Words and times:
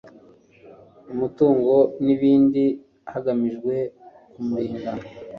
umutungo 1.13 1.75
n'ibindi 2.05 2.63
hagamijwe 3.11 3.75
kumurinda 4.33 4.91